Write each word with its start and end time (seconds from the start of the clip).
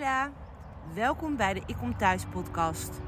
Hola, 0.00 0.32
welkom 0.94 1.36
bij 1.36 1.54
de 1.54 1.62
Ik 1.66 1.76
Kom 1.76 1.96
Thuis 1.96 2.24
podcast. 2.24 3.00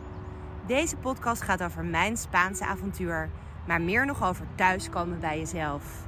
Deze 0.67 0.97
podcast 0.97 1.43
gaat 1.43 1.63
over 1.63 1.85
mijn 1.85 2.17
Spaanse 2.17 2.65
avontuur, 2.65 3.31
maar 3.67 3.81
meer 3.81 4.07
nog 4.07 4.25
over 4.25 4.47
thuiskomen 4.55 5.21
bij 5.21 5.39
jezelf. 5.39 6.07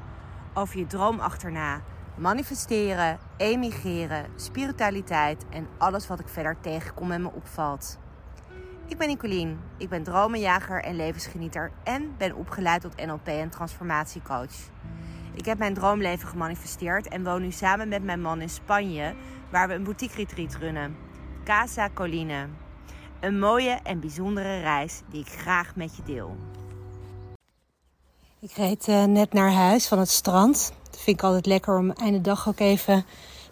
Over 0.55 0.79
je 0.79 0.87
droom 0.87 1.21
achterna, 1.21 1.83
manifesteren, 2.17 3.19
emigreren, 3.37 4.27
spiritualiteit 4.37 5.45
en 5.51 5.69
alles 5.79 6.07
wat 6.07 6.21
ik 6.21 6.29
verder 6.29 6.57
tegenkom 6.61 7.11
en 7.13 7.23
me 7.23 7.31
opvalt. 7.33 7.99
Ik 8.87 8.99
ben 8.99 9.09
Nicolien, 9.09 9.61
ik 9.77 9.89
ben 9.89 10.03
dromenjager 10.03 10.83
en 10.83 10.97
levensgenieter 10.97 11.73
en 11.85 12.15
ben 12.17 12.35
opgeleid 12.35 12.81
tot 12.81 13.07
NLP 13.07 13.27
en 13.27 13.51
transformatiecoach. 13.51 14.71
Ik 15.35 15.45
heb 15.45 15.59
mijn 15.59 15.75
droomleven 15.75 16.29
gemanifesteerd 16.29 17.09
en 17.09 17.25
woon 17.25 17.43
nu 17.43 17.51
samen 17.51 17.89
met 17.89 18.05
mijn 18.05 18.21
man 18.21 18.41
in 18.41 18.49
Spanje, 18.49 19.15
waar 19.51 19.69
we 19.69 19.75
een 19.75 19.85
boutique 19.85 20.17
retreat 20.17 20.55
runnen. 20.55 20.97
Casa 21.45 21.89
Coline. 21.95 22.47
Een 23.21 23.39
mooie 23.39 23.79
en 23.83 24.01
bijzondere 24.01 24.61
reis 24.61 25.01
die 25.11 25.21
ik 25.21 25.29
graag 25.29 25.77
met 25.77 25.97
je 25.97 26.03
deel. 26.03 26.37
Ik 28.41 28.53
reed 28.53 28.89
uh, 28.89 29.05
net 29.05 29.33
naar 29.33 29.53
huis 29.53 29.89
van 29.89 29.99
het 29.99 30.09
strand. 30.09 30.73
Dat 30.91 31.01
vind 31.01 31.17
ik 31.19 31.25
altijd 31.25 31.47
lekker 31.47 31.79
om 31.79 31.91
einde 31.91 32.21
dag 32.21 32.49
ook 32.49 32.59
even 32.61 33.05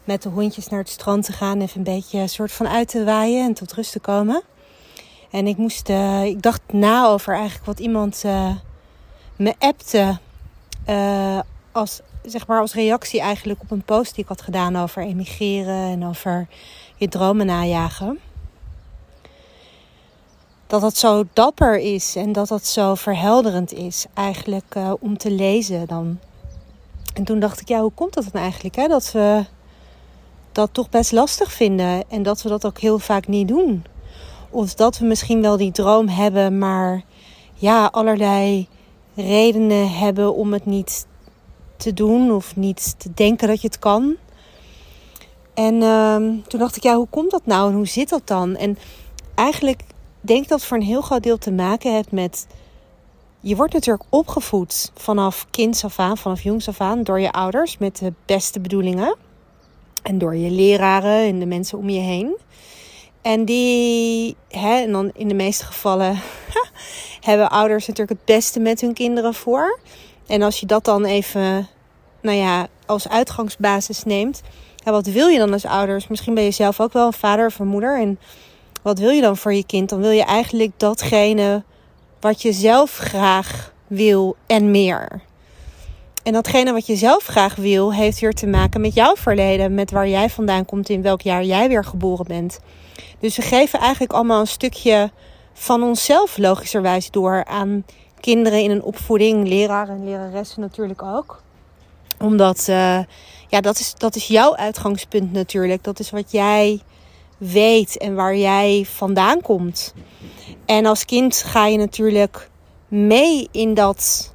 met 0.04 0.22
de 0.22 0.28
hondjes 0.28 0.68
naar 0.68 0.80
het 0.80 0.88
strand 0.88 1.24
te 1.24 1.32
gaan. 1.32 1.60
Even 1.60 1.78
een 1.78 1.94
beetje 1.94 2.18
een 2.18 2.28
soort 2.28 2.52
van 2.52 2.68
uit 2.68 2.88
te 2.88 3.04
waaien 3.04 3.46
en 3.46 3.54
tot 3.54 3.72
rust 3.72 3.92
te 3.92 4.00
komen. 4.00 4.42
En 5.30 5.46
ik 5.46 5.56
moest, 5.56 5.88
uh, 5.88 6.24
ik 6.24 6.42
dacht 6.42 6.60
na 6.72 7.06
over 7.06 7.34
eigenlijk 7.34 7.66
wat 7.66 7.80
iemand 7.80 8.22
uh, 8.26 8.50
me 9.36 9.54
appte 9.58 10.18
als, 11.72 12.00
zeg 12.22 12.46
maar 12.46 12.60
als 12.60 12.74
reactie 12.74 13.20
eigenlijk 13.20 13.60
op 13.62 13.70
een 13.70 13.82
post 13.82 14.14
die 14.14 14.22
ik 14.22 14.28
had 14.28 14.42
gedaan 14.42 14.76
over 14.76 15.02
emigreren 15.02 15.90
en 15.90 16.06
over 16.06 16.48
je 16.96 17.08
dromen 17.08 17.46
najagen. 17.46 18.18
Dat 20.66 20.80
dat 20.80 20.96
zo 20.96 21.24
dapper 21.32 21.78
is 21.78 22.16
en 22.16 22.32
dat 22.32 22.48
dat 22.48 22.66
zo 22.66 22.94
verhelderend 22.94 23.72
is 23.72 24.06
eigenlijk 24.14 24.74
uh, 24.76 24.92
om 25.00 25.16
te 25.16 25.30
lezen 25.30 25.86
dan. 25.86 26.18
En 27.14 27.24
toen 27.24 27.40
dacht 27.40 27.60
ik, 27.60 27.68
ja, 27.68 27.80
hoe 27.80 27.92
komt 27.94 28.14
dat 28.14 28.28
dan 28.32 28.42
eigenlijk? 28.42 28.74
Hè? 28.74 28.88
Dat 28.88 29.12
we 29.12 29.44
dat 30.52 30.68
toch 30.72 30.88
best 30.88 31.12
lastig 31.12 31.52
vinden 31.52 32.04
en 32.08 32.22
dat 32.22 32.42
we 32.42 32.48
dat 32.48 32.66
ook 32.66 32.78
heel 32.78 32.98
vaak 32.98 33.26
niet 33.28 33.48
doen. 33.48 33.84
Of 34.50 34.74
dat 34.74 34.98
we 34.98 35.04
misschien 35.04 35.42
wel 35.42 35.56
die 35.56 35.72
droom 35.72 36.08
hebben, 36.08 36.58
maar 36.58 37.02
ja, 37.54 37.86
allerlei 37.86 38.68
redenen 39.14 39.92
hebben 39.92 40.34
om 40.34 40.52
het 40.52 40.66
niet 40.66 41.06
te 41.82 41.94
doen 41.94 42.32
of 42.32 42.56
niet 42.56 42.94
te 42.98 43.10
denken 43.14 43.48
dat 43.48 43.60
je 43.60 43.66
het 43.66 43.78
kan. 43.78 44.16
En 45.54 45.74
uh, 45.74 46.16
toen 46.16 46.60
dacht 46.60 46.76
ik, 46.76 46.82
ja, 46.82 46.96
hoe 46.96 47.06
komt 47.10 47.30
dat 47.30 47.46
nou 47.46 47.70
en 47.70 47.76
hoe 47.76 47.86
zit 47.86 48.08
dat 48.08 48.26
dan? 48.26 48.56
En 48.56 48.78
eigenlijk 49.34 49.82
denk 50.20 50.42
ik 50.42 50.48
dat 50.48 50.58
het 50.58 50.68
voor 50.68 50.76
een 50.76 50.82
heel 50.82 51.00
groot 51.00 51.22
deel 51.22 51.38
te 51.38 51.52
maken 51.52 51.92
heeft 51.92 52.12
met. 52.12 52.46
Je 53.40 53.56
wordt 53.56 53.72
natuurlijk 53.72 54.04
opgevoed 54.08 54.92
vanaf 54.94 55.46
kinds 55.50 55.84
af 55.84 55.98
aan, 55.98 56.18
vanaf 56.18 56.42
jongs 56.42 56.68
af 56.68 56.80
aan, 56.80 57.02
door 57.02 57.20
je 57.20 57.32
ouders 57.32 57.78
met 57.78 57.98
de 57.98 58.12
beste 58.26 58.60
bedoelingen. 58.60 59.16
En 60.02 60.18
door 60.18 60.36
je 60.36 60.50
leraren 60.50 61.26
en 61.26 61.38
de 61.38 61.46
mensen 61.46 61.78
om 61.78 61.88
je 61.88 62.00
heen. 62.00 62.36
En 63.22 63.44
die, 63.44 64.36
hè, 64.48 64.80
en 64.80 64.92
dan 64.92 65.10
in 65.14 65.28
de 65.28 65.34
meeste 65.34 65.64
gevallen, 65.64 66.20
hebben 67.20 67.50
ouders 67.50 67.86
natuurlijk 67.86 68.18
het 68.18 68.36
beste 68.36 68.60
met 68.60 68.80
hun 68.80 68.94
kinderen 68.94 69.34
voor. 69.34 69.78
En 70.26 70.42
als 70.42 70.60
je 70.60 70.66
dat 70.66 70.84
dan 70.84 71.04
even, 71.04 71.68
nou 72.20 72.36
ja, 72.36 72.66
als 72.86 73.08
uitgangsbasis 73.08 74.04
neemt. 74.04 74.42
Wat 74.84 75.06
wil 75.06 75.28
je 75.28 75.38
dan 75.38 75.52
als 75.52 75.64
ouders? 75.64 76.08
Misschien 76.08 76.34
ben 76.34 76.44
je 76.44 76.50
zelf 76.50 76.80
ook 76.80 76.92
wel 76.92 77.06
een 77.06 77.12
vader 77.12 77.46
of 77.46 77.58
een 77.58 77.66
moeder. 77.66 78.00
En 78.00 78.18
wat 78.82 78.98
wil 78.98 79.10
je 79.10 79.20
dan 79.20 79.36
voor 79.36 79.54
je 79.54 79.66
kind? 79.66 79.88
Dan 79.88 80.00
wil 80.00 80.10
je 80.10 80.24
eigenlijk 80.24 80.72
datgene 80.76 81.62
wat 82.20 82.42
je 82.42 82.52
zelf 82.52 82.96
graag 82.96 83.72
wil 83.86 84.36
en 84.46 84.70
meer. 84.70 85.20
En 86.22 86.32
datgene 86.32 86.72
wat 86.72 86.86
je 86.86 86.96
zelf 86.96 87.26
graag 87.26 87.54
wil, 87.54 87.92
heeft 87.92 88.20
weer 88.20 88.32
te 88.32 88.46
maken 88.46 88.80
met 88.80 88.94
jouw 88.94 89.16
verleden. 89.16 89.74
Met 89.74 89.90
waar 89.90 90.08
jij 90.08 90.30
vandaan 90.30 90.64
komt, 90.64 90.88
in 90.88 91.02
welk 91.02 91.20
jaar 91.20 91.44
jij 91.44 91.68
weer 91.68 91.84
geboren 91.84 92.26
bent. 92.26 92.60
Dus 93.18 93.36
we 93.36 93.42
geven 93.42 93.78
eigenlijk 93.78 94.12
allemaal 94.12 94.40
een 94.40 94.46
stukje 94.46 95.10
van 95.52 95.82
onszelf 95.82 96.38
logischerwijs 96.38 97.10
door 97.10 97.44
aan 97.44 97.84
kinderen 98.22 98.62
in 98.62 98.70
een 98.70 98.82
opvoeding, 98.82 99.48
leraren 99.48 99.94
en 99.94 100.04
leraressen 100.04 100.60
natuurlijk 100.60 101.02
ook. 101.02 101.42
Omdat, 102.18 102.66
uh, 102.70 102.98
ja, 103.48 103.60
dat 103.60 103.78
is, 103.78 103.94
dat 103.94 104.16
is 104.16 104.26
jouw 104.26 104.56
uitgangspunt 104.56 105.32
natuurlijk. 105.32 105.84
Dat 105.84 105.98
is 105.98 106.10
wat 106.10 106.32
jij 106.32 106.80
weet 107.38 107.98
en 107.98 108.14
waar 108.14 108.36
jij 108.36 108.86
vandaan 108.88 109.40
komt. 109.40 109.94
En 110.66 110.86
als 110.86 111.04
kind 111.04 111.36
ga 111.36 111.66
je 111.66 111.78
natuurlijk 111.78 112.50
mee 112.88 113.48
in 113.50 113.74
dat, 113.74 114.32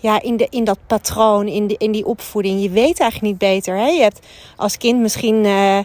ja, 0.00 0.22
in, 0.22 0.36
de, 0.36 0.46
in 0.50 0.64
dat 0.64 0.78
patroon, 0.86 1.46
in, 1.46 1.66
de, 1.66 1.74
in 1.78 1.92
die 1.92 2.06
opvoeding. 2.06 2.62
Je 2.62 2.70
weet 2.70 3.00
eigenlijk 3.00 3.32
niet 3.32 3.50
beter. 3.50 3.76
Hè? 3.76 3.86
Je 3.86 4.02
hebt 4.02 4.26
als 4.56 4.76
kind 4.76 5.00
misschien 5.00 5.44
uh, 5.44 5.78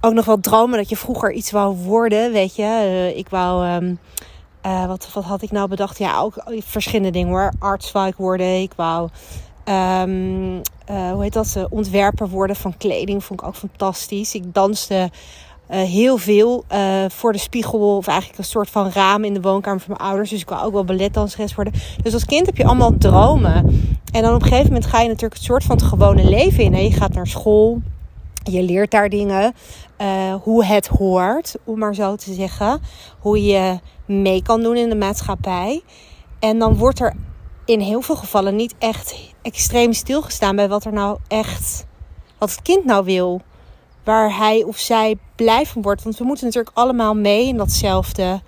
ook 0.00 0.12
nog 0.12 0.24
wel 0.24 0.40
dromen 0.40 0.78
dat 0.78 0.88
je 0.88 0.96
vroeger 0.96 1.32
iets 1.32 1.50
wou 1.50 1.76
worden. 1.76 2.32
Weet 2.32 2.56
je, 2.56 2.62
uh, 2.62 3.16
ik 3.16 3.28
wou. 3.28 3.74
Um, 3.74 3.98
uh, 4.66 4.86
wat, 4.86 5.08
wat 5.12 5.24
had 5.24 5.42
ik 5.42 5.50
nou 5.50 5.68
bedacht? 5.68 5.98
Ja, 5.98 6.18
ook 6.20 6.44
verschillende 6.58 7.10
dingen 7.10 7.28
hoor. 7.28 7.52
Arts 7.58 7.92
wou 7.92 8.12
worden. 8.16 8.60
Ik 8.60 8.72
wou, 8.76 9.08
um, 9.64 10.54
uh, 10.90 11.10
hoe 11.12 11.22
heet 11.22 11.32
dat? 11.32 11.66
Ontwerper 11.70 12.28
worden 12.28 12.56
van 12.56 12.76
kleding. 12.76 13.24
Vond 13.24 13.40
ik 13.40 13.46
ook 13.46 13.56
fantastisch. 13.56 14.34
Ik 14.34 14.54
danste 14.54 15.10
heel 15.68 16.16
veel 16.16 16.64
voor 17.08 17.32
de 17.32 17.38
spiegel. 17.38 17.96
Of 17.96 18.06
eigenlijk 18.06 18.38
een 18.38 18.44
soort 18.44 18.70
van 18.70 18.90
raam 18.90 19.24
in 19.24 19.34
de 19.34 19.40
woonkamer 19.40 19.80
van 19.80 19.94
mijn 19.96 20.08
ouders. 20.08 20.30
Dus 20.30 20.40
ik 20.40 20.48
wou 20.48 20.64
ook 20.64 20.72
wel 20.72 20.84
balletdanseres 20.84 21.54
worden. 21.54 21.72
Dus 22.02 22.12
als 22.12 22.24
kind 22.24 22.46
heb 22.46 22.56
je 22.56 22.64
allemaal 22.64 22.98
dromen. 22.98 23.54
En 24.12 24.22
dan 24.22 24.34
op 24.34 24.42
een 24.42 24.48
gegeven 24.48 24.72
moment 24.72 24.86
ga 24.86 25.00
je 25.00 25.06
natuurlijk 25.06 25.34
het 25.34 25.42
soort 25.42 25.64
van 25.64 25.76
het 25.76 25.84
gewone 25.84 26.24
leven 26.28 26.64
in. 26.64 26.84
Je 26.84 26.92
gaat 26.92 27.14
naar 27.14 27.26
school. 27.26 27.80
Je 28.50 28.62
leert 28.62 28.90
daar 28.90 29.08
dingen. 29.08 29.54
Uh, 29.98 30.34
hoe 30.34 30.64
het 30.64 30.86
hoort, 30.86 31.56
om 31.64 31.78
maar 31.78 31.94
zo 31.94 32.16
te 32.16 32.34
zeggen. 32.34 32.80
Hoe 33.18 33.44
je 33.44 33.78
mee 34.04 34.42
kan 34.42 34.62
doen 34.62 34.76
in 34.76 34.88
de 34.88 34.96
maatschappij. 34.96 35.82
En 36.38 36.58
dan 36.58 36.76
wordt 36.76 37.00
er 37.00 37.14
in 37.64 37.80
heel 37.80 38.00
veel 38.00 38.16
gevallen 38.16 38.56
niet 38.56 38.74
echt 38.78 39.16
extreem 39.42 39.92
stilgestaan 39.92 40.56
bij 40.56 40.68
wat 40.68 40.84
er 40.84 40.92
nou 40.92 41.18
echt, 41.28 41.86
wat 42.38 42.50
het 42.50 42.62
kind 42.62 42.84
nou 42.84 43.04
wil. 43.04 43.40
Waar 44.04 44.36
hij 44.36 44.62
of 44.62 44.78
zij 44.78 45.16
blij 45.34 45.66
van 45.66 45.82
wordt. 45.82 46.02
Want 46.02 46.18
we 46.18 46.24
moeten 46.24 46.46
natuurlijk 46.46 46.76
allemaal 46.76 47.14
mee 47.14 47.46
in 47.46 47.56
datzelfde, 47.56 48.40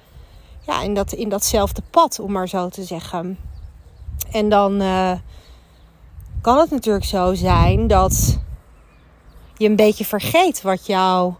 ja, 0.60 0.82
in, 0.82 0.94
dat, 0.94 1.12
in 1.12 1.28
datzelfde 1.28 1.82
pad, 1.90 2.18
om 2.20 2.32
maar 2.32 2.48
zo 2.48 2.68
te 2.68 2.82
zeggen. 2.82 3.38
En 4.30 4.48
dan 4.48 4.82
uh, 4.82 5.12
kan 6.40 6.58
het 6.58 6.70
natuurlijk 6.70 7.04
zo 7.04 7.34
zijn 7.34 7.86
dat 7.86 8.38
je 9.58 9.68
een 9.68 9.76
beetje 9.76 10.04
vergeet 10.04 10.62
wat 10.62 10.86
jouw 10.86 11.38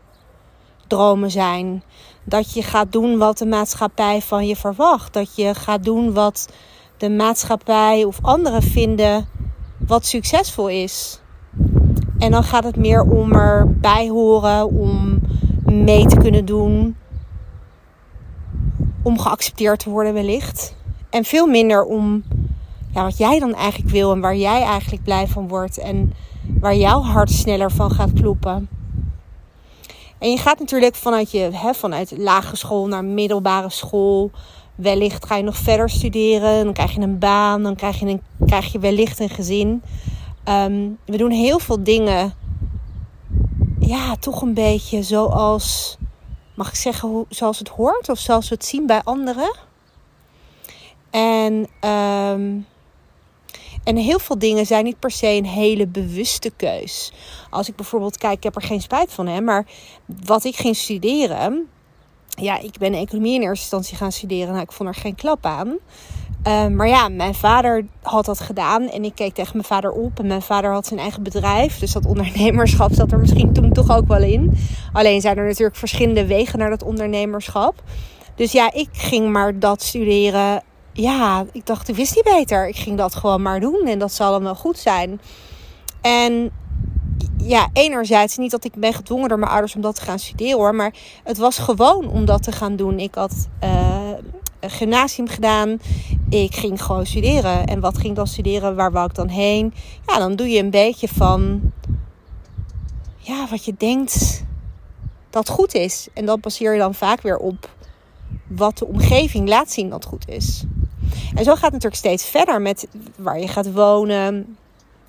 dromen 0.86 1.30
zijn. 1.30 1.82
Dat 2.24 2.52
je 2.52 2.62
gaat 2.62 2.92
doen 2.92 3.18
wat 3.18 3.38
de 3.38 3.46
maatschappij 3.46 4.22
van 4.22 4.46
je 4.46 4.56
verwacht. 4.56 5.12
Dat 5.12 5.36
je 5.36 5.54
gaat 5.54 5.84
doen 5.84 6.12
wat 6.12 6.48
de 6.96 7.10
maatschappij 7.10 8.04
of 8.04 8.18
anderen 8.22 8.62
vinden 8.62 9.28
wat 9.86 10.06
succesvol 10.06 10.68
is. 10.68 11.20
En 12.18 12.30
dan 12.30 12.44
gaat 12.44 12.64
het 12.64 12.76
meer 12.76 13.02
om 13.02 13.32
erbij 13.32 14.08
horen, 14.08 14.66
om 14.66 15.20
mee 15.64 16.06
te 16.06 16.16
kunnen 16.16 16.44
doen, 16.44 16.96
om 19.02 19.18
geaccepteerd 19.18 19.78
te 19.78 19.90
worden 19.90 20.12
wellicht. 20.12 20.74
En 21.10 21.24
veel 21.24 21.46
minder 21.46 21.84
om 21.84 22.22
ja, 22.94 23.02
wat 23.02 23.18
jij 23.18 23.38
dan 23.38 23.54
eigenlijk 23.54 23.90
wil 23.90 24.12
en 24.12 24.20
waar 24.20 24.36
jij 24.36 24.62
eigenlijk 24.62 25.02
blij 25.02 25.26
van 25.26 25.48
wordt 25.48 25.78
en 25.78 26.12
waar 26.60 26.76
jouw 26.76 27.02
hart 27.02 27.30
sneller 27.30 27.70
van 27.70 27.90
gaat 27.90 28.12
kloppen. 28.12 28.68
En 30.18 30.30
je 30.30 30.36
gaat 30.36 30.58
natuurlijk 30.58 30.94
vanuit 30.94 31.30
je 31.30 31.50
hè, 31.52 31.74
vanuit 31.74 32.14
lagere 32.16 32.56
school 32.56 32.86
naar 32.86 33.04
middelbare 33.04 33.70
school. 33.70 34.30
Wellicht 34.74 35.26
ga 35.26 35.36
je 35.36 35.42
nog 35.42 35.56
verder 35.56 35.90
studeren. 35.90 36.64
Dan 36.64 36.72
krijg 36.72 36.92
je 36.92 37.00
een 37.00 37.18
baan. 37.18 37.62
Dan 37.62 37.74
krijg 37.74 37.98
je, 37.98 38.06
een, 38.06 38.22
krijg 38.46 38.72
je 38.72 38.78
wellicht 38.78 39.20
een 39.20 39.28
gezin. 39.28 39.82
Um, 40.44 40.98
we 41.04 41.16
doen 41.16 41.30
heel 41.30 41.58
veel 41.58 41.82
dingen. 41.82 42.34
Ja, 43.78 44.16
toch 44.16 44.42
een 44.42 44.54
beetje 44.54 45.02
zoals. 45.02 45.96
Mag 46.54 46.68
ik 46.68 46.74
zeggen 46.74 47.08
hoe, 47.08 47.26
zoals 47.28 47.58
het 47.58 47.68
hoort? 47.68 48.08
Of 48.08 48.18
zoals 48.18 48.48
we 48.48 48.54
het 48.54 48.64
zien 48.64 48.86
bij 48.86 49.00
anderen? 49.04 49.56
En 51.10 51.66
um, 51.90 52.66
en 53.88 53.96
heel 53.96 54.18
veel 54.18 54.38
dingen 54.38 54.66
zijn 54.66 54.84
niet 54.84 54.98
per 54.98 55.10
se 55.10 55.26
een 55.26 55.46
hele 55.46 55.86
bewuste 55.86 56.50
keus. 56.56 57.12
Als 57.50 57.68
ik 57.68 57.76
bijvoorbeeld 57.76 58.18
kijk, 58.18 58.36
ik 58.36 58.42
heb 58.42 58.56
er 58.56 58.62
geen 58.62 58.80
spijt 58.80 59.12
van, 59.12 59.26
hè, 59.26 59.40
maar 59.40 59.66
wat 60.24 60.44
ik 60.44 60.56
ging 60.56 60.76
studeren. 60.76 61.68
Ja, 62.28 62.58
ik 62.60 62.78
ben 62.78 62.94
economie 62.94 63.34
in 63.34 63.42
eerste 63.42 63.60
instantie 63.60 63.96
gaan 63.96 64.12
studeren. 64.12 64.48
Nou, 64.48 64.62
ik 64.62 64.72
vond 64.72 64.88
er 64.88 64.94
geen 64.94 65.14
klap 65.14 65.46
aan. 65.46 65.76
Ehm, 66.42 66.76
maar 66.76 66.88
ja, 66.88 67.08
mijn 67.08 67.34
vader 67.34 67.86
had 68.02 68.24
dat 68.24 68.40
gedaan 68.40 68.88
en 68.88 69.04
ik 69.04 69.14
keek 69.14 69.34
tegen 69.34 69.52
mijn 69.52 69.64
vader 69.64 69.90
op. 69.90 70.18
En 70.18 70.26
mijn 70.26 70.42
vader 70.42 70.72
had 70.72 70.86
zijn 70.86 71.00
eigen 71.00 71.22
bedrijf, 71.22 71.78
dus 71.78 71.92
dat 71.92 72.06
ondernemerschap 72.06 72.92
zat 72.92 73.12
er 73.12 73.18
misschien 73.18 73.52
toen 73.52 73.72
toch 73.72 73.90
ook 73.90 74.08
wel 74.08 74.22
in. 74.22 74.56
Alleen 74.92 75.20
zijn 75.20 75.36
er 75.36 75.46
natuurlijk 75.46 75.76
verschillende 75.76 76.26
wegen 76.26 76.58
naar 76.58 76.70
dat 76.70 76.82
ondernemerschap. 76.82 77.82
Dus 78.34 78.52
ja, 78.52 78.72
ik 78.72 78.88
ging 78.92 79.32
maar 79.32 79.58
dat 79.58 79.82
studeren. 79.82 80.62
Ja, 81.00 81.44
ik 81.52 81.66
dacht, 81.66 81.88
ik 81.88 81.94
wist 81.94 82.14
niet 82.14 82.24
beter. 82.24 82.68
Ik 82.68 82.76
ging 82.76 82.96
dat 82.96 83.14
gewoon 83.14 83.42
maar 83.42 83.60
doen 83.60 83.86
en 83.86 83.98
dat 83.98 84.12
zal 84.12 84.42
wel 84.42 84.54
goed 84.54 84.78
zijn. 84.78 85.20
En 86.00 86.50
ja, 87.36 87.68
enerzijds 87.72 88.36
niet 88.36 88.50
dat 88.50 88.64
ik 88.64 88.74
ben 88.74 88.94
gedwongen 88.94 89.28
door 89.28 89.38
mijn 89.38 89.50
ouders 89.50 89.74
om 89.74 89.80
dat 89.80 89.94
te 89.94 90.00
gaan 90.00 90.18
studeren 90.18 90.58
hoor. 90.58 90.74
Maar 90.74 90.94
het 91.24 91.38
was 91.38 91.58
gewoon 91.58 92.08
om 92.08 92.24
dat 92.24 92.42
te 92.42 92.52
gaan 92.52 92.76
doen. 92.76 92.98
Ik 92.98 93.14
had 93.14 93.48
uh, 93.64 94.10
een 94.60 94.70
gymnasium 94.70 95.28
gedaan. 95.28 95.80
Ik 96.28 96.54
ging 96.54 96.82
gewoon 96.82 97.06
studeren. 97.06 97.66
En 97.66 97.80
wat 97.80 97.96
ging 97.96 98.08
ik 98.08 98.16
dan 98.16 98.26
studeren? 98.26 98.74
Waar 98.74 98.92
wou 98.92 99.08
ik 99.08 99.14
dan 99.14 99.28
heen? 99.28 99.74
Ja, 100.06 100.18
dan 100.18 100.36
doe 100.36 100.48
je 100.48 100.58
een 100.58 100.70
beetje 100.70 101.08
van... 101.08 101.60
Ja, 103.16 103.46
wat 103.50 103.64
je 103.64 103.74
denkt 103.78 104.44
dat 105.30 105.48
goed 105.48 105.74
is. 105.74 106.08
En 106.14 106.26
dat 106.26 106.40
baseer 106.40 106.72
je 106.72 106.78
dan 106.78 106.94
vaak 106.94 107.20
weer 107.20 107.38
op 107.38 107.70
wat 108.46 108.78
de 108.78 108.86
omgeving 108.86 109.48
laat 109.48 109.70
zien 109.70 109.88
dat 109.88 110.04
goed 110.04 110.28
is. 110.28 110.64
En 111.34 111.44
zo 111.44 111.52
gaat 111.52 111.62
het 111.62 111.72
natuurlijk 111.72 111.94
steeds 111.94 112.24
verder 112.24 112.60
met 112.60 112.88
waar 113.16 113.38
je 113.38 113.48
gaat 113.48 113.72
wonen, 113.72 114.56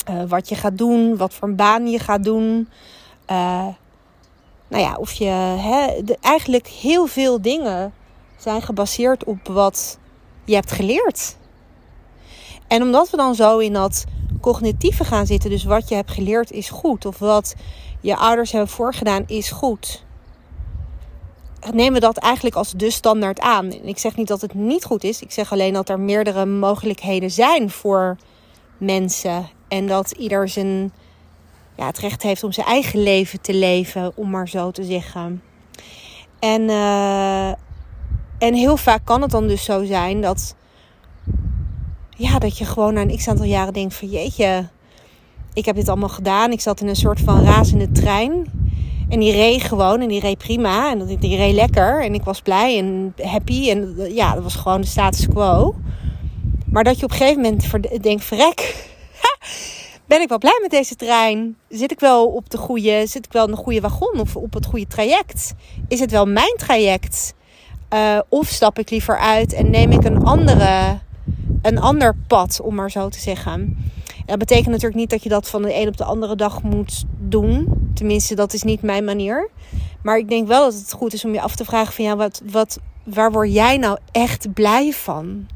uh, 0.09 0.23
wat 0.27 0.49
je 0.49 0.55
gaat 0.55 0.77
doen, 0.77 1.17
wat 1.17 1.33
voor 1.33 1.47
een 1.47 1.55
baan 1.55 1.87
je 1.87 1.99
gaat 1.99 2.23
doen. 2.23 2.69
Uh, 3.31 3.67
nou 4.67 4.83
ja, 4.83 4.95
of 4.95 5.11
je 5.11 6.17
eigenlijk 6.21 6.67
heel 6.67 7.05
veel 7.05 7.41
dingen 7.41 7.93
zijn 8.37 8.61
gebaseerd 8.61 9.23
op 9.23 9.47
wat 9.47 9.97
je 10.45 10.55
hebt 10.55 10.71
geleerd. 10.71 11.37
En 12.67 12.81
omdat 12.81 13.09
we 13.09 13.17
dan 13.17 13.35
zo 13.35 13.57
in 13.57 13.73
dat 13.73 14.05
cognitieve 14.41 15.03
gaan 15.03 15.25
zitten, 15.25 15.49
dus 15.49 15.63
wat 15.63 15.89
je 15.89 15.95
hebt 15.95 16.11
geleerd 16.11 16.51
is 16.51 16.69
goed, 16.69 17.05
of 17.05 17.19
wat 17.19 17.55
je 18.01 18.15
ouders 18.15 18.51
hebben 18.51 18.69
voorgedaan 18.69 19.23
is 19.27 19.51
goed, 19.51 20.03
nemen 21.73 22.01
dat 22.01 22.17
eigenlijk 22.17 22.55
als 22.55 22.71
de 22.71 22.91
standaard 22.91 23.39
aan. 23.39 23.71
Ik 23.71 23.97
zeg 23.97 24.15
niet 24.15 24.27
dat 24.27 24.41
het 24.41 24.53
niet 24.53 24.83
goed 24.83 25.03
is, 25.03 25.21
ik 25.21 25.31
zeg 25.31 25.51
alleen 25.51 25.73
dat 25.73 25.89
er 25.89 25.99
meerdere 25.99 26.45
mogelijkheden 26.45 27.31
zijn 27.31 27.69
voor 27.69 28.17
mensen 28.77 29.49
en 29.67 29.87
dat 29.87 30.11
ieder 30.11 30.49
zijn, 30.49 30.91
ja, 31.75 31.85
het 31.85 31.97
recht 31.97 32.21
heeft 32.21 32.43
om 32.43 32.51
zijn 32.51 32.67
eigen 32.67 33.03
leven 33.03 33.41
te 33.41 33.53
leven, 33.53 34.11
om 34.15 34.29
maar 34.29 34.49
zo 34.49 34.71
te 34.71 34.83
zeggen. 34.83 35.41
En, 36.39 36.61
uh, 36.61 37.49
en 38.37 38.53
heel 38.53 38.77
vaak 38.77 39.05
kan 39.05 39.21
het 39.21 39.31
dan 39.31 39.47
dus 39.47 39.63
zo 39.63 39.83
zijn 39.83 40.21
dat, 40.21 40.55
ja, 42.09 42.39
dat 42.39 42.57
je 42.57 42.65
gewoon 42.65 42.93
na 42.93 43.01
een 43.01 43.17
x 43.17 43.27
aantal 43.27 43.45
jaren 43.45 43.73
denkt 43.73 43.93
van 43.93 44.07
jeetje, 44.07 44.67
ik 45.53 45.65
heb 45.65 45.75
dit 45.75 45.89
allemaal 45.89 46.09
gedaan. 46.09 46.51
Ik 46.51 46.61
zat 46.61 46.81
in 46.81 46.87
een 46.87 46.95
soort 46.95 47.19
van 47.19 47.43
razende 47.43 47.91
trein. 47.91 48.58
En 49.09 49.19
die 49.19 49.31
reed 49.31 49.63
gewoon 49.63 50.01
en 50.01 50.07
die 50.07 50.19
reed 50.19 50.37
prima. 50.37 50.91
En 50.91 51.05
die 51.05 51.37
reed 51.37 51.53
lekker. 51.53 52.03
En 52.03 52.13
ik 52.13 52.23
was 52.23 52.41
blij 52.41 52.77
en 52.77 53.13
happy. 53.21 53.69
En 53.69 53.95
ja, 54.13 54.33
dat 54.33 54.43
was 54.43 54.55
gewoon 54.55 54.81
de 54.81 54.87
status 54.87 55.27
quo. 55.27 55.75
Maar 56.65 56.83
dat 56.83 56.99
je 56.99 57.05
op 57.05 57.11
een 57.11 57.17
gegeven 57.17 57.41
moment 57.41 58.03
denkt: 58.03 58.23
verrek, 58.23 58.87
ben 60.07 60.21
ik 60.21 60.29
wel 60.29 60.37
blij 60.37 60.59
met 60.61 60.71
deze 60.71 60.95
trein? 60.95 61.57
Zit 61.69 61.91
ik 61.91 61.99
wel 61.99 62.27
op 62.27 62.49
de 62.49 62.57
goede, 62.57 63.07
zit 63.07 63.25
ik 63.25 63.31
wel 63.31 63.45
in 63.45 63.51
de 63.51 63.57
goede 63.57 63.81
wagon 63.81 64.19
of 64.19 64.35
op 64.35 64.53
het 64.53 64.65
goede 64.65 64.87
traject? 64.87 65.53
Is 65.87 65.99
het 65.99 66.11
wel 66.11 66.25
mijn 66.25 66.55
traject? 66.57 67.33
Uh, 67.93 68.19
of 68.29 68.47
stap 68.47 68.79
ik 68.79 68.89
liever 68.89 69.17
uit 69.17 69.53
en 69.53 69.69
neem 69.69 69.91
ik 69.91 70.03
een, 70.03 70.23
andere, 70.23 70.99
een 71.61 71.79
ander 71.79 72.15
pad, 72.27 72.61
om 72.61 72.75
maar 72.75 72.91
zo 72.91 73.09
te 73.09 73.19
zeggen. 73.19 73.53
En 73.53 74.25
dat 74.25 74.37
betekent 74.37 74.67
natuurlijk 74.67 74.95
niet 74.95 75.09
dat 75.09 75.23
je 75.23 75.29
dat 75.29 75.49
van 75.49 75.61
de 75.61 75.75
een 75.75 75.87
op 75.87 75.97
de 75.97 76.03
andere 76.03 76.35
dag 76.35 76.61
moet 76.63 77.03
doen. 77.17 77.88
Tenminste, 77.99 78.35
dat 78.35 78.53
is 78.53 78.63
niet 78.63 78.81
mijn 78.81 79.03
manier. 79.03 79.49
Maar 80.03 80.17
ik 80.17 80.29
denk 80.29 80.47
wel 80.47 80.63
dat 80.63 80.73
het 80.73 80.91
goed 80.91 81.13
is 81.13 81.25
om 81.25 81.33
je 81.33 81.41
af 81.41 81.55
te 81.55 81.65
vragen 81.65 81.93
van 81.93 82.05
ja, 82.05 82.15
wat, 82.15 82.41
wat, 82.51 82.79
waar 83.03 83.31
word 83.31 83.53
jij 83.53 83.77
nou 83.77 83.97
echt 84.11 84.53
blij 84.53 84.91
van? 84.91 85.47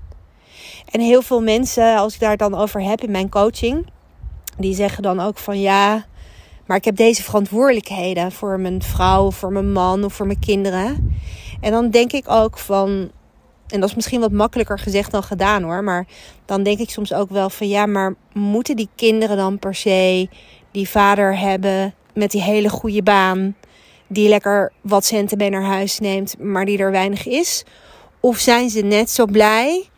En 0.91 0.99
heel 1.01 1.21
veel 1.21 1.41
mensen, 1.41 1.97
als 1.97 2.13
ik 2.13 2.19
daar 2.19 2.37
dan 2.37 2.55
over 2.55 2.81
heb 2.81 3.01
in 3.01 3.11
mijn 3.11 3.29
coaching, 3.29 3.87
die 4.57 4.73
zeggen 4.73 5.03
dan 5.03 5.19
ook 5.19 5.37
van 5.37 5.61
ja, 5.61 6.05
maar 6.65 6.77
ik 6.77 6.85
heb 6.85 6.95
deze 6.95 7.23
verantwoordelijkheden 7.23 8.31
voor 8.31 8.59
mijn 8.59 8.81
vrouw, 8.81 9.31
voor 9.31 9.51
mijn 9.51 9.71
man 9.71 10.03
of 10.03 10.13
voor 10.13 10.27
mijn 10.27 10.39
kinderen. 10.39 11.17
En 11.61 11.71
dan 11.71 11.89
denk 11.89 12.11
ik 12.11 12.29
ook 12.29 12.57
van, 12.57 13.11
en 13.67 13.79
dat 13.79 13.89
is 13.89 13.95
misschien 13.95 14.19
wat 14.19 14.31
makkelijker 14.31 14.79
gezegd 14.79 15.11
dan 15.11 15.23
gedaan 15.23 15.63
hoor, 15.63 15.83
maar 15.83 16.07
dan 16.45 16.63
denk 16.63 16.79
ik 16.79 16.89
soms 16.89 17.13
ook 17.13 17.29
wel 17.29 17.49
van 17.49 17.67
ja, 17.67 17.85
maar 17.85 18.15
moeten 18.33 18.75
die 18.75 18.89
kinderen 18.95 19.37
dan 19.37 19.59
per 19.59 19.75
se 19.75 20.29
die 20.71 20.89
vader 20.89 21.39
hebben 21.39 21.93
met 22.13 22.31
die 22.31 22.41
hele 22.41 22.69
goede 22.69 23.03
baan, 23.03 23.55
die 24.07 24.29
lekker 24.29 24.71
wat 24.81 25.05
centen 25.05 25.37
mee 25.37 25.49
naar 25.49 25.63
huis 25.63 25.99
neemt, 25.99 26.39
maar 26.39 26.65
die 26.65 26.77
er 26.77 26.91
weinig 26.91 27.27
is? 27.27 27.63
Of 28.19 28.37
zijn 28.37 28.69
ze 28.69 28.81
net 28.81 29.09
zo 29.09 29.25
blij 29.25 29.89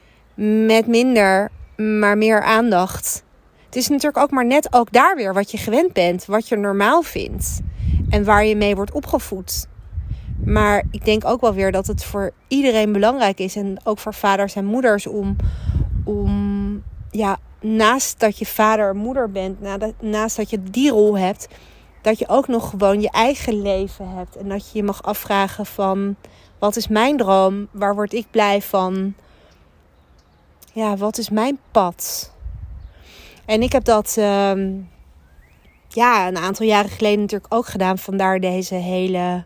met 0.67 0.87
minder, 0.87 1.51
maar 1.75 2.17
meer 2.17 2.41
aandacht? 2.43 3.23
Het 3.65 3.75
is 3.75 3.89
natuurlijk 3.89 4.23
ook 4.23 4.31
maar 4.31 4.45
net 4.45 4.73
ook 4.73 4.91
daar 4.91 5.15
weer 5.15 5.33
wat 5.33 5.51
je 5.51 5.57
gewend 5.57 5.93
bent, 5.93 6.25
wat 6.25 6.47
je 6.47 6.55
normaal 6.55 7.01
vindt 7.01 7.59
en 8.09 8.23
waar 8.23 8.45
je 8.45 8.55
mee 8.55 8.75
wordt 8.75 8.91
opgevoed. 8.91 9.67
Maar 10.45 10.83
ik 10.91 11.05
denk 11.05 11.25
ook 11.25 11.41
wel 11.41 11.53
weer 11.53 11.71
dat 11.71 11.87
het 11.87 12.03
voor 12.03 12.31
iedereen 12.47 12.91
belangrijk 12.91 13.39
is 13.39 13.55
en 13.55 13.77
ook 13.83 13.99
voor 13.99 14.13
vaders 14.13 14.55
en 14.55 14.65
moeders 14.65 15.07
om, 15.07 15.35
om 16.03 16.83
ja, 17.11 17.37
naast 17.61 18.19
dat 18.19 18.37
je 18.37 18.45
vader 18.45 18.89
en 18.89 18.97
moeder 18.97 19.31
bent, 19.31 19.57
naast 20.01 20.35
dat 20.35 20.49
je 20.49 20.63
die 20.63 20.89
rol 20.89 21.17
hebt, 21.17 21.47
dat 22.05 22.19
je 22.19 22.27
ook 22.27 22.47
nog 22.47 22.69
gewoon 22.69 23.01
je 23.01 23.09
eigen 23.09 23.61
leven 23.61 24.09
hebt. 24.09 24.35
En 24.35 24.49
dat 24.49 24.71
je 24.71 24.77
je 24.77 24.83
mag 24.83 25.03
afvragen 25.03 25.65
van 25.65 26.15
wat 26.59 26.75
is 26.75 26.87
mijn 26.87 27.17
droom? 27.17 27.67
Waar 27.71 27.95
word 27.95 28.13
ik 28.13 28.25
blij 28.31 28.61
van? 28.61 29.13
Ja, 30.73 30.97
wat 30.97 31.17
is 31.17 31.29
mijn 31.29 31.59
pad? 31.71 32.31
En 33.45 33.61
ik 33.61 33.71
heb 33.71 33.83
dat 33.83 34.15
ehm, 34.17 34.71
ja, 35.87 36.27
een 36.27 36.37
aantal 36.37 36.65
jaren 36.65 36.89
geleden 36.89 37.19
natuurlijk 37.19 37.53
ook 37.53 37.65
gedaan. 37.65 37.97
Vandaar 37.97 38.39
deze 38.39 38.75
hele 38.75 39.43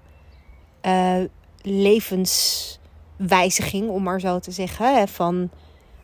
uh, 0.85 1.15
levenswijziging, 1.61 3.89
om 3.89 4.03
maar 4.03 4.19
zo 4.19 4.39
te 4.39 4.51
zeggen. 4.51 4.95
Hè, 4.95 5.07
van 5.07 5.49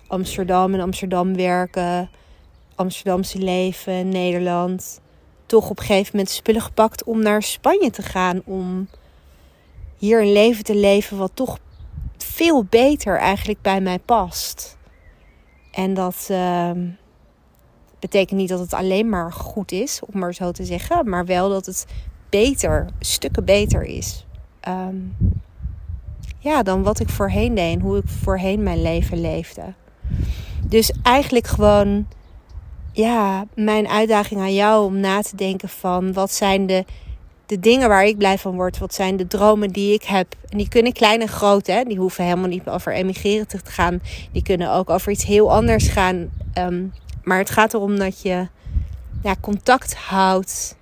Amsterdam 0.08 0.74
en 0.74 0.80
Amsterdam 0.80 1.36
werken, 1.36 2.10
Amsterdamse 2.76 3.38
leven, 3.38 4.10
Nederland. 4.10 5.04
Toch 5.46 5.70
op 5.70 5.80
een 5.80 5.86
gegeven 5.86 6.10
moment 6.12 6.34
spullen 6.34 6.62
gepakt 6.62 7.04
om 7.04 7.22
naar 7.22 7.44
Spanje 7.44 7.90
te 7.90 8.02
gaan. 8.02 8.42
Om 8.46 8.88
hier 9.98 10.22
een 10.22 10.32
leven 10.32 10.64
te 10.64 10.76
leven 10.76 11.18
wat 11.18 11.32
toch 11.34 11.58
veel 12.18 12.64
beter 12.64 13.18
eigenlijk 13.18 13.62
bij 13.62 13.82
mij 13.82 14.00
past. 14.00 14.78
En 15.72 15.94
dat 15.94 16.28
uh, 16.32 16.72
betekent 18.00 18.40
niet 18.40 18.50
dat 18.50 18.60
het 18.60 18.74
alleen 18.74 19.10
maar 19.10 19.34
goed 19.34 19.72
is, 19.72 20.00
om 20.06 20.20
maar 20.20 20.34
zo 20.34 20.52
te 20.52 20.66
zeggen. 20.66 21.10
Maar 21.10 21.26
wel 21.26 21.50
dat 21.50 21.66
het 21.66 21.86
beter, 22.30 22.86
stukken 23.00 23.46
beter 23.46 23.84
is. 23.84 24.26
Um, 24.68 25.16
ja, 26.40 26.64
dan 26.64 26.84
wat 26.84 27.00
ik 27.00 27.10
voorheen 27.10 27.56
deed 27.56 27.74
en 27.74 27.82
hoe 27.82 27.98
ik 27.98 28.08
voorheen 28.08 28.64
mijn 28.64 28.82
leven 28.82 29.22
leefde. 29.22 29.74
Dus 30.64 30.92
eigenlijk 31.04 31.48
gewoon, 31.48 32.08
ja, 32.96 33.46
mijn 33.54 33.88
uitdaging 33.88 34.40
aan 34.40 34.54
jou 34.54 34.86
om 34.86 35.00
na 35.00 35.22
te 35.22 35.36
denken 35.36 35.70
van 35.70 36.14
wat 36.14 36.32
zijn 36.32 36.68
de, 36.68 36.86
de 37.46 37.60
dingen 37.60 37.90
waar 37.90 38.06
ik 38.06 38.18
blij 38.18 38.38
van 38.38 38.56
word. 38.56 38.78
Wat 38.78 38.94
zijn 38.94 39.18
de 39.18 39.28
dromen 39.28 39.70
die 39.70 39.94
ik 39.94 40.04
heb. 40.04 40.36
En 40.50 40.58
die 40.58 40.70
kunnen 40.70 40.94
klein 40.94 41.22
en 41.22 41.28
groot, 41.28 41.68
hè. 41.68 41.84
Die 41.84 41.98
hoeven 41.98 42.24
helemaal 42.24 42.50
niet 42.50 42.68
over 42.68 42.94
emigreren 42.94 43.48
te 43.48 43.60
gaan. 43.64 44.02
Die 44.32 44.44
kunnen 44.44 44.72
ook 44.72 44.90
over 44.90 45.12
iets 45.12 45.26
heel 45.26 45.52
anders 45.54 45.88
gaan. 45.88 46.30
Um, 46.58 46.94
maar 47.24 47.38
het 47.38 47.50
gaat 47.50 47.74
erom 47.74 48.00
dat 48.00 48.22
je 48.22 48.48
ja, 49.24 49.36
contact 49.42 49.96
houdt 49.96 50.76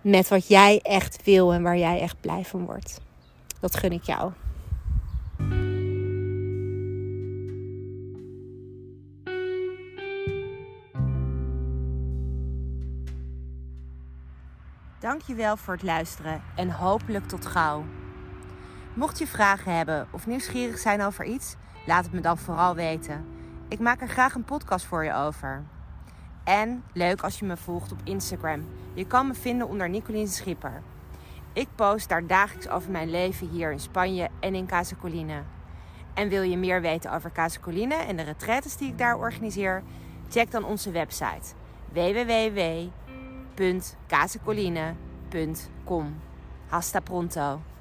met 0.00 0.28
wat 0.28 0.48
jij 0.48 0.80
echt 0.82 1.18
wil 1.24 1.52
en 1.52 1.62
waar 1.62 1.78
jij 1.78 2.00
echt 2.00 2.20
blij 2.20 2.44
van 2.44 2.64
wordt. 2.64 3.00
Dat 3.60 3.76
gun 3.76 3.92
ik 3.92 4.02
jou. 4.02 4.32
Dankjewel 15.28 15.56
voor 15.56 15.74
het 15.74 15.82
luisteren 15.82 16.42
en 16.54 16.70
hopelijk 16.70 17.28
tot 17.28 17.46
gauw. 17.46 17.84
Mocht 18.94 19.18
je 19.18 19.26
vragen 19.26 19.76
hebben 19.76 20.08
of 20.10 20.26
nieuwsgierig 20.26 20.78
zijn 20.78 21.02
over 21.02 21.24
iets, 21.24 21.56
laat 21.86 22.04
het 22.04 22.12
me 22.12 22.20
dan 22.20 22.38
vooral 22.38 22.74
weten. 22.74 23.26
Ik 23.68 23.78
maak 23.78 24.00
er 24.00 24.08
graag 24.08 24.34
een 24.34 24.44
podcast 24.44 24.84
voor 24.84 25.04
je 25.04 25.14
over. 25.14 25.64
En 26.44 26.84
leuk 26.92 27.20
als 27.20 27.38
je 27.38 27.44
me 27.44 27.56
volgt 27.56 27.92
op 27.92 27.98
Instagram. 28.04 28.68
Je 28.94 29.06
kan 29.06 29.26
me 29.26 29.34
vinden 29.34 29.68
onder 29.68 29.88
Nicolien 29.88 30.28
Schipper. 30.28 30.82
Ik 31.52 31.68
post 31.74 32.08
daar 32.08 32.26
dagelijks 32.26 32.68
over 32.68 32.90
mijn 32.90 33.10
leven 33.10 33.48
hier 33.48 33.72
in 33.72 33.80
Spanje 33.80 34.28
en 34.40 34.54
in 34.54 34.66
Casa 34.66 34.96
Colina. 35.00 35.42
En 36.14 36.28
wil 36.28 36.42
je 36.42 36.56
meer 36.56 36.80
weten 36.80 37.12
over 37.12 37.32
Casa 37.32 37.60
Colline 37.60 37.94
en 37.94 38.16
de 38.16 38.22
retraites 38.22 38.76
die 38.76 38.88
ik 38.88 38.98
daar 38.98 39.18
organiseer? 39.18 39.82
Check 40.28 40.50
dan 40.50 40.64
onze 40.64 40.90
website 40.90 41.54
www.casacolline.com. 45.28 46.14
Hasta 46.70 47.00
pronto! 47.00 47.77